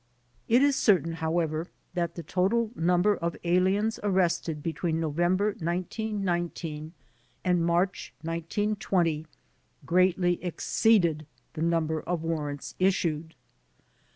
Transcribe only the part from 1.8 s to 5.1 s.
that the total number of aliens arrested between